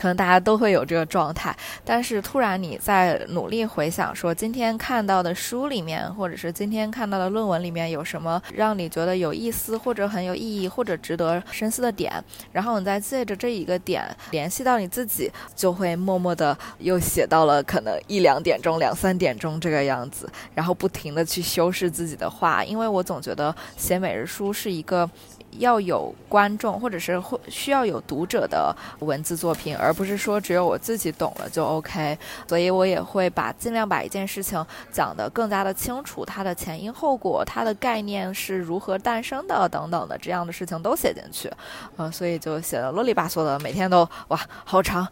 [0.00, 12.12] 可能大家都会有这个状态，但是突然你在努力回想，说今天看到的书里面，或者是今天看到的论文里面有什么让你觉得有意思，或者很有意义，或者值得深思的点，
[12.50, 25.10] 然后你再借着这一个点联系到你自己，就会默默的又写到了可能一两点钟、两三点钟这个样子，然后不停的去修饰自己的话，因为我总觉得写每日书是一个。
[25.58, 32.18] 要有观众，或者是会需要有读者的文字作品，而不是说只有我自己懂了就 OK。
[32.48, 41.50] 所以我也会把尽量把一件事情讲得更加的清楚，它的前因后果，它的概念是如何诞生的等等的这样的事情都写进去。
[41.96, 45.06] 嗯，所以就写的啰里吧嗦的，每天都哇好长。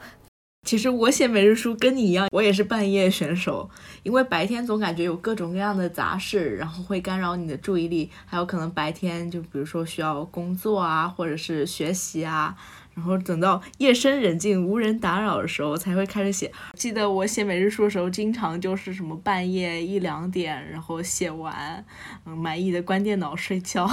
[0.69, 3.71] 其实我写每日书跟你一样，我也是半夜选手，
[4.03, 12.55] 因为白天总感觉有各种各样的杂事，然后会干扰你的注意力，还有可能白天就比如说需要工作啊，或者是学习啊，
[12.95, 16.53] 然后等到夜深人静无人打扰的时候才会开始写。
[16.75, 21.83] 记得我写每日书的时候，经常就是什么半夜一两点，然后写完，
[22.27, 23.89] 嗯，满意的关电脑睡觉。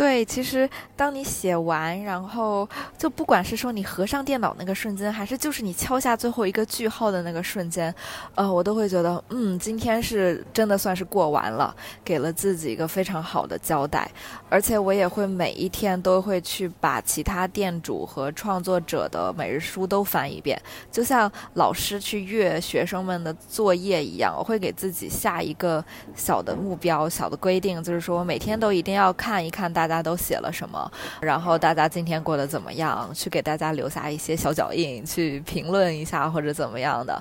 [0.00, 2.66] 对，其实当你写完，然后
[2.96, 7.94] 就不管是说你合上电脑那个瞬间，还是就是你敲下最后一个句号的那个瞬间，
[8.34, 14.10] 呃，我都会觉得，嗯，今天是真的算是过完了，给了自己一个非常好的交代。
[14.48, 20.58] 而且我也会每一天都会去把其他店主和创作者的每日书都翻一遍，
[20.90, 25.84] 就像老师去阅学生们的作业一样，我会给自己下一个
[26.16, 29.89] 小的目标、小的规定，就是说我每天都一定要看一看大。
[29.90, 30.90] 大家都写了什么？
[31.20, 33.10] 然后大家今天过得怎么样？
[33.12, 37.20] 去给大家留下一些小脚印，去评论一下或者怎么样的。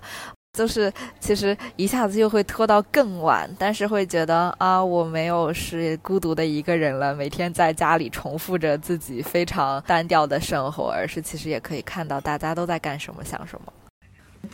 [0.54, 13.72] 就是其实一下子又会拖到更晚，但是会觉得啊，我没有是孤独的一个人了，每天在家里重复着自己非常单调的生活，而是其实也可以看到大家都在干什么，想什么。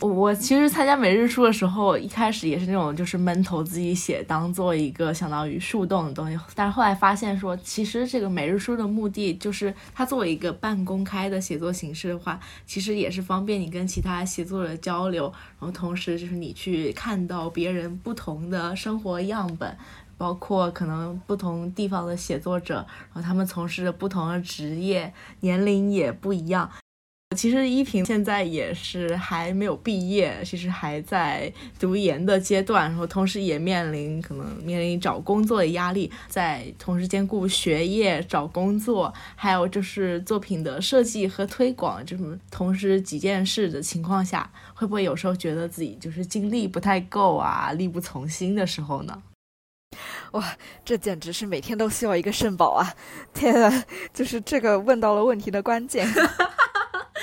[0.02, 6.38] 我我其实参加每日书的时候，一开始也是那种就是闷头自己写，当做一个相当于树洞的东西。
[6.54, 19.78] 但是后来发现说，其实这个每日书的目的就是它作为一个半公开的写作形式的话，其实也是方便你跟其他写作者交流，然后同时就是你去看到别人不同的生活样本，
[20.18, 26.70] 包括可能不同地方的写作者，然后他们从事的不同的职业，年龄也不一样。
[27.36, 49.22] 其实依萍现在也是还没有毕业，其实还在读研的阶段，然后同时也面临可能面临找工作的压力，在同时兼顾学业、找工作，还有就是作品的设计和推广，这么同时几件事的情况下，会不会有时候觉得自己就是精力不太够啊，力不从心的时候呢？
[50.32, 50.44] 哇，
[50.84, 52.94] 这简直是每天都需要一个肾宝啊！
[53.34, 56.06] 天啊，就是这个问到了问题的关键。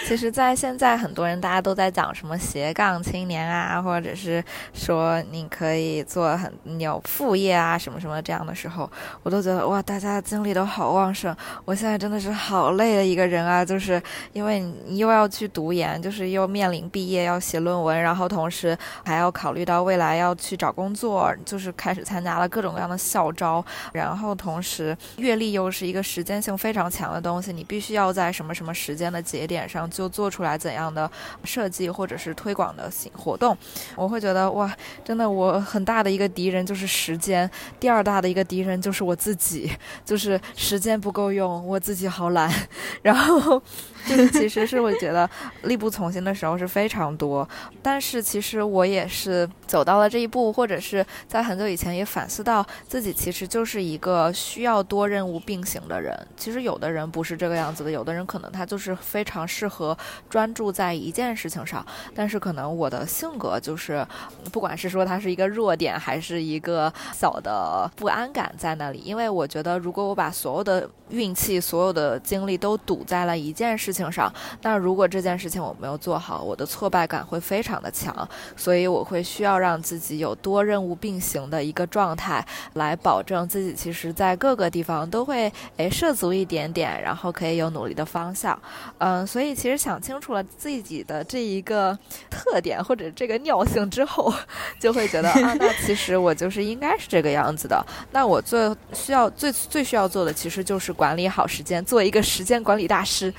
[0.04, 4.44] 其实，在现在很多人大家都在讲什么斜杠青年啊，或者是
[4.74, 8.90] 说你可以做很有副业啊什么什么这样的时候，
[9.22, 11.34] 我都觉得哇，大家精力都好旺盛。
[11.64, 14.02] 我现在真的是好累的一个人啊，就是
[14.34, 29.88] 因为你又要去读研，就是又面临毕业要写论文，然后同时还要考虑到未来要去找工作，就是开始参加了各种各样的校招，然后同时阅历又是一个时间性非常强的东西，你必须要在什么什么时间的节点上。
[29.92, 31.08] 就做出来怎样的
[31.44, 33.56] 设计或者是推广的行活动，
[33.94, 34.74] 我会觉得哇，
[35.04, 39.70] 真的我很大的一个敌人就是时间，第二大的一个敌人就是我自己，
[40.04, 42.50] 就是时间不够用，我自己好懒，
[43.02, 43.62] 然后。
[44.06, 45.28] 就是其实是我觉得
[45.62, 47.48] 力不从心的时候是非常多，
[47.80, 56.18] 但是其实我也是走到了这一步，或者是在很久以前也反思到自己其实就是一个需要多任务并行的人。
[56.36, 59.96] 其实有的人不是这个样子的，有的人可能他就是非常适合
[60.28, 61.86] 专注在一件事情上。
[62.14, 64.04] 但是可能我的性格就是，
[64.50, 73.91] 不管是说它是一个弱点，还是一个小的不安感在那里，因为我觉得如果我把所有的运气、所有的精力都赌在了一件事。
[73.92, 74.32] 事情上，
[74.62, 78.26] 那如果这件事情我没有做好，我的挫败感会非常的强，
[78.56, 82.42] 所以我会需要让自己有多任务并行的一个状态，
[82.74, 88.58] 来保证自己其实在各个地方都会诶涉足一点点，然后可以有努力的方向。
[88.96, 91.98] 嗯，所以其实想清楚了自己的这一个
[92.30, 94.32] 特点或者这个尿性之后，
[94.80, 97.84] 就会觉得啊，那其实我就是应该是这个样子的。
[98.12, 103.32] 那我最需要最最需要做的，其实就是管理好时间，做一个时间管理大师。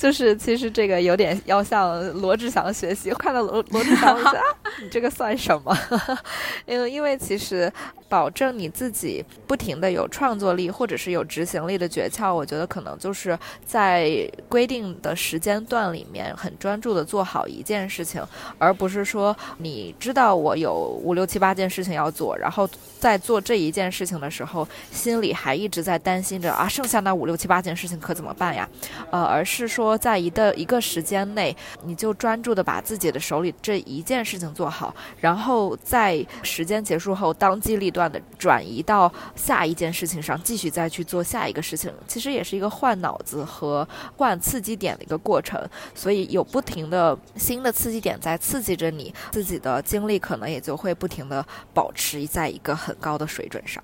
[0.00, 4.40] 就是其实这个有点要向罗志祥学习，看到罗罗志祥，我觉得
[4.82, 5.76] 你这个算什么？
[6.64, 7.70] 因为因为其实
[8.10, 18.20] 保证你自己不停的有创作力或者是有执行力的诀窍，我觉得可能就是在规定的时间段里面很专注的做好一件事情，
[18.58, 28.68] 而不是说你知道我有五六七八件事情要做，然后在做这一件事情的时候，心里还一直在担心着啊，剩下那五六七八件事情可怎么办呀？
[29.12, 29.96] 呃，而是说。
[30.00, 31.54] 在一的一个时间内，
[31.84, 37.99] 你就专注的把自己的手里这一件事情做好，然后在时间结束后当机立断。
[38.00, 41.92] 断的转移到下一件事情上，继续再去做下一个事情。
[42.08, 43.86] 其实也是一个换脑子和
[44.16, 45.60] 换刺激点的一个过程，
[45.94, 51.44] 所以有不停的新的刺激点在刺激着你，自己的精力可能也就会不停的
[51.74, 53.82] 保持在一个很高的水准上。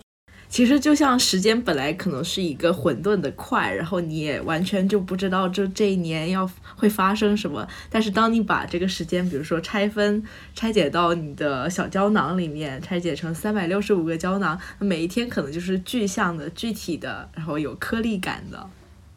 [0.57, 7.68] 其实就像时间本来可能是一个混沌的块，然后你也完全就不知道这这一年要会发生什么。
[7.90, 18.66] 但是当你把这个时间，比如说拆分、拆解到你的小胶囊里面，拆解成三百六十五个胶囊，每一天可能就是具象的、具体的，然后有颗粒感的。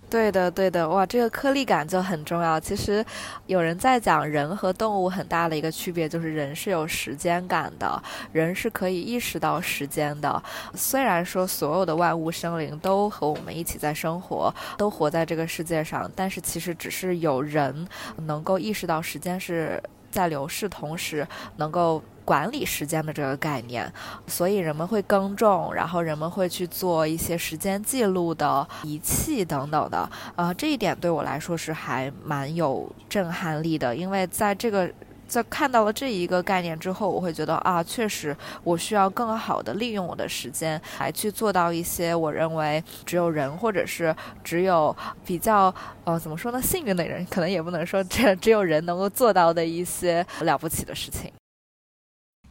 [0.10, 2.60] 对的，对的，哇，这个颗粒感就很重要。
[2.60, 3.06] 其实，
[3.46, 8.02] 有人在讲人和动物很大的一个区别，就是人是有时间感的，
[8.32, 10.42] 人是可以意识到时间的。
[10.74, 17.88] 虽然说所有的万物生灵都和我们一起在生活，都活在这个世界上，但是其实只是有人
[18.18, 19.82] 能够意识到时间是
[20.12, 22.02] 在流逝，同时能够。
[22.26, 23.92] 管理时间的这个概念，
[24.28, 30.08] 所以人们会耕种，然后人们会去做一些时间记录的仪器等等的。
[30.36, 34.88] 呃，这一点对我来说是还蛮有震撼力的，因为在这个
[35.30, 44.14] 在看到了这一个概念之后，我会觉得啊，确实我需要更好的利用我的时间，来去做到一些我认为只有人或者是
[44.44, 45.74] 只有比较
[46.04, 51.32] 呃怎么说呢幸运的人，可能也不能说这只有人能够做到的一些了不起的事情。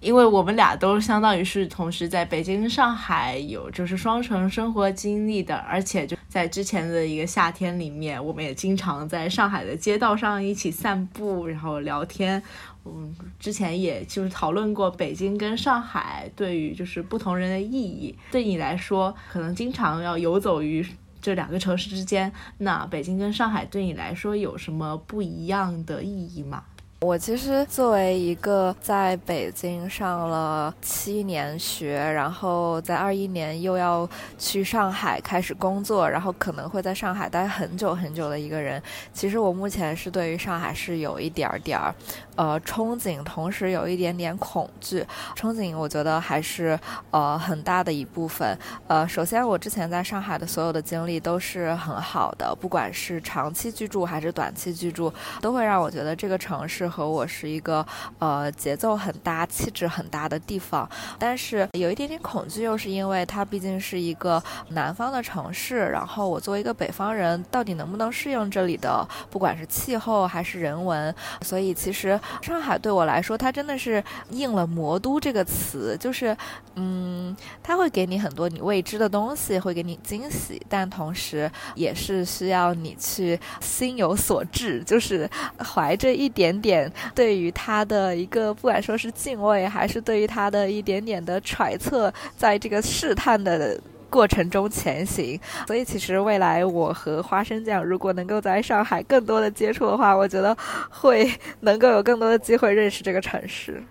[0.01, 12.43] 因为我们俩都相当于是同时在北京、上海有就是双城生活经历的，而且就在之前的一个夏天里面，我们也经常在上海的街道上一起散步，然后聊天。
[12.85, 18.17] 嗯，之前也就是讨论过北京跟上海对于就是不同人的意义。
[18.31, 20.87] 对你来说，可能经常要游走于
[21.21, 26.63] 这两个城市之间，那北京跟上海对你来说有什么不一样的意义吗？
[27.01, 38.83] 我其实作为一个在北京上了七年学，然后在二一年又要去上海开始工作，然后可能会在上海待很久很久的一个人，
[39.13, 41.95] 其实我目前是对于上海是有一点点儿。
[42.35, 45.05] 呃，憧憬，同时有一点点恐惧。
[45.37, 46.79] 憧憬，我觉得还是
[47.11, 48.57] 呃很大的一部分。
[48.87, 57.85] 呃，首先，我之前在上海的所有的经历都是很好的，不管是长期居住还是短期居住，都会让我觉得这个城市和我是一个
[58.19, 60.89] 呃节奏很搭、气质很搭的地方。
[61.19, 71.15] 但是有一点点恐惧，又是因为它毕竟是一个南方的城市，然后我作为一个北方人，到底能不能适应这里的不管是气候还是人文？
[71.43, 72.19] 所以其实。
[72.43, 76.37] 上海对我来说，它真的是应了“魔都”这个词，就是，
[76.77, 85.29] 嗯，它会给你很多你未知的东西，会给你惊喜，但同时也是需要你去心有所至，就是
[85.59, 86.78] 怀着一点点
[87.15, 93.81] 对于他的一个，不管说是敬畏，还是对于他的一点点的揣测，在这个试探的。
[94.11, 100.57] 过程中前行，所以其实未来我和花生酱如果能够在上海更多的接触的话，我觉得
[100.89, 103.85] 会能够有更多的机会认识这个城市。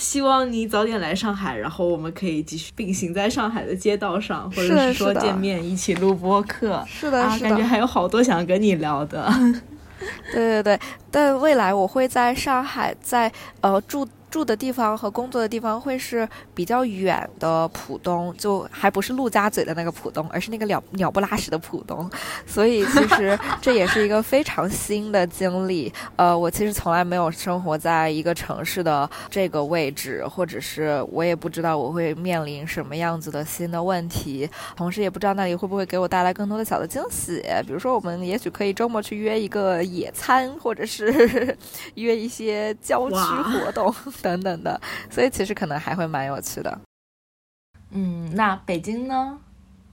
[0.00, 6.84] 希望你早点来上海，然后我们可以继续并行在上海的街道上，或者是说见面一起录播客。
[6.86, 9.28] 是的，是的，感觉还有好多想跟你聊的。
[10.32, 10.80] 对对对，
[11.10, 13.30] 但未来我会在上海，在
[13.60, 14.06] 呃住。
[14.34, 22.10] 住的地方和工作的地方会是比较远的浦东，就还不是陆家嘴的那个浦东，而是那个鸟鸟不拉屎的浦东，
[22.44, 25.92] 所以其实 这也是一个非常新的经历。
[26.16, 37.40] 呃，我其实从来没有生活在一个城市的这个位置，或者是我也不知道我会面临什么样子的新的问题，同时也不知道那里会不会给我带来更多的小的惊喜。
[37.64, 41.56] 比如说，我们也许可以周末去约一个野餐，或者是
[41.94, 43.94] 约一些郊区活动。
[44.24, 46.80] 等等的，所以其实可能还会蛮有趣的。
[47.90, 49.38] 嗯，那北京呢？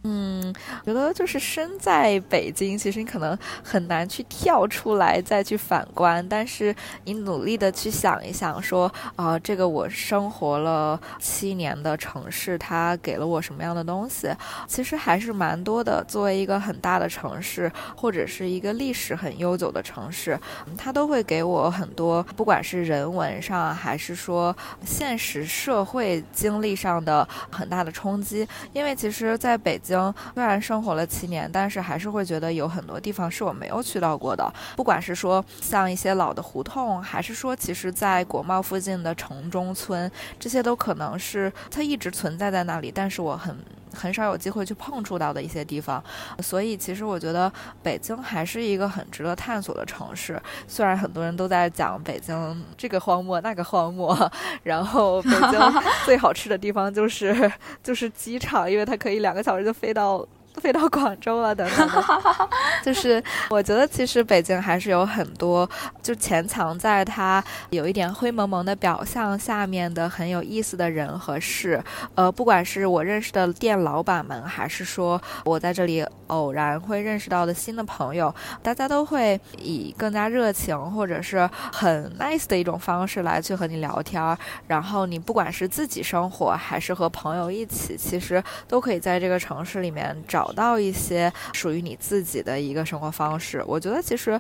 [0.04, 0.52] 嗯，
[0.84, 6.28] 觉得就是身在北京，其实你可能很难去跳出来再去反观。
[6.28, 14.28] 但是你努力的去想一想，说啊，这个我生活了七年的城市，它给了我什么样的东西？
[14.68, 16.04] 其实还是蛮多的。
[16.08, 20.36] 作为一个很大的城市，或者是一个历史很悠久的城市，
[20.76, 28.48] 它都会给我很多，不管是人文上，还是说现实社会经历上的很大的冲击。
[28.74, 29.91] 因为其实在北京。
[30.34, 34.52] 虽然生活了七年，但是还是会觉得有很多地方是我没有去到过的。
[34.76, 43.56] 不管是说像一些老的胡同，还是说其实，在国贸附近的城中村，这些都可能是它一直存在在那里，但是我很
[43.94, 46.04] 很少有机会去碰触到的一些地方。
[46.42, 47.52] 所以，其实我觉得
[47.84, 50.42] 北京还是一个很值得探索的城市。
[50.68, 54.32] 虽然很多人都在讲北京这个荒漠那个荒漠，
[54.64, 55.60] 然后北京
[56.06, 57.52] 最好吃的地方就是
[57.84, 60.26] 就是机场，因为它可以两个小时就飞到。
[60.62, 62.04] 飞到广州了，等等，
[62.84, 65.68] 就是我觉得其实北京还是有很多
[66.04, 71.82] 就潜藏在它有一点灰蒙蒙的表象下面的很有意思的人和事。
[72.16, 84.22] 呃，不管是我认识的店老板们，还是说我在这里偶然会认识到的新的朋友，大家都会以更加热情或者是很 nice 的一种方式来去和你聊天。
[84.68, 90.41] 然后你不管是自己生活还是和朋友一起，其实都可以在这个城市里面找。
[90.42, 94.40] 找到一些属于你自己的一个生活方式，我觉得其实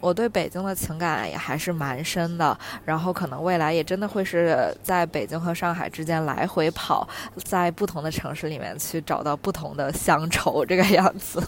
[0.00, 2.58] 我对北京的情感也还是蛮深的。
[2.82, 7.06] 然后可能未来也真的会是在北京和上海之间来回跑，
[7.44, 11.46] 在不同的城市里面去找到不同的乡愁这个样子。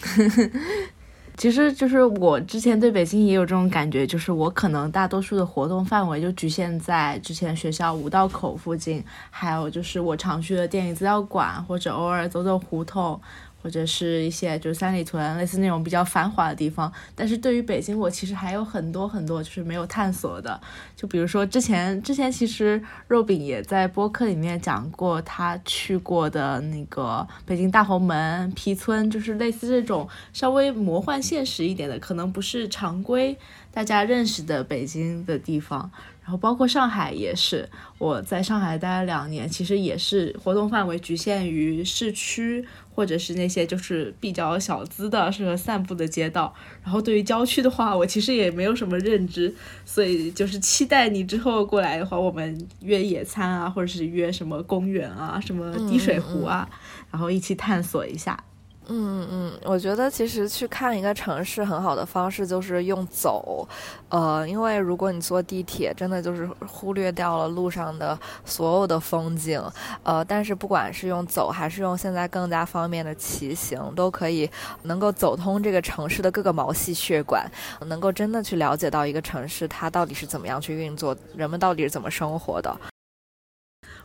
[1.36, 13.20] 其实就是我之前对北京也有这种感觉，就是我可能大多数的活动范围就局限在之前学校五道口附近，还有就是我常去的电影资料馆，或者偶尔走走胡同。
[13.66, 20.60] 或者是一些就是三里屯类似那种比较繁华的地方，但是对于北京，我其实还有很多很多就是没有探索的。
[20.94, 33.36] 就比如说之前之前其实肉饼也在播客里面讲过他去过的那个北京大红门、皮村，就是类似这种稍微魔幻现实一点的，可能不是常规
[33.72, 35.90] 大家认识的北京的地方。
[36.22, 42.64] 然后包括上海也是，我在上海待了两年，其实也是活动范围局限于市区。
[42.96, 46.52] 或者是那些就是比较小资的、适合散步的街道。
[46.82, 56.66] 然后对于郊区的话，我其实也没有什么认知，所以就是期待你之后过来的话，我们约野餐啊，或者是约什么公园啊、什么滴水湖啊，
[57.10, 58.42] 然后一起探索一下。
[58.88, 63.66] 嗯嗯，我觉得其实去看一个城市很好的方式就是用走，
[64.08, 69.60] 呃，因为如果你坐地铁，真的就是忽略掉了路上的所有的风景，
[70.04, 74.48] 呃，但是不管是用走还是用现在更加方便的骑行，都可以
[74.84, 77.44] 能够走通这个城市的各个毛细血管，
[77.86, 82.72] 能够真的去了解到一个城市它到底是怎么样去运作，人们到底是怎么生活的。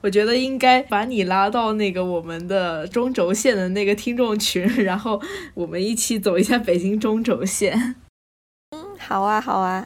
[0.01, 5.21] 我觉得应该把你拉到那个我们的中轴线的那个听众群， 然后
[5.53, 7.95] 我们一起走一下北京中轴线。
[8.71, 9.85] 嗯，好啊，好啊。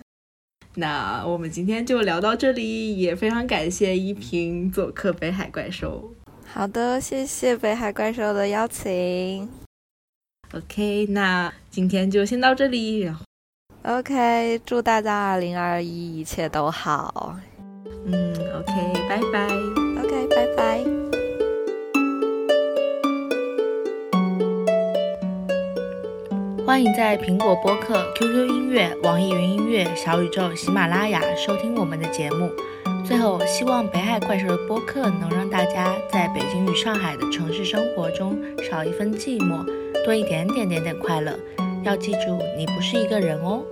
[0.76, 6.14] 那我们今天就聊到这里，也非常感谢依萍做客北海怪兽。
[6.46, 9.50] 好的，谢谢北海怪兽的邀请。
[10.54, 13.12] OK，那今天就先到这里。
[13.84, 17.38] ，OK，祝大家二零二一一切都好。
[18.06, 19.85] 嗯，OK，拜拜。
[20.30, 20.84] 拜拜！
[26.66, 32.50] 欢迎在苹果播客、QQ 音乐、网易云音乐、小宇宙、喜马拉雅收听我们的节目。
[33.06, 38.38] 最后，希望北海怪兽的播客能让大家在北京与上海的城市生活中
[38.70, 39.64] 少一分寂寞，
[40.04, 41.38] 多一点点点点快乐。
[41.84, 43.64] 要记住，你不是一个人哦。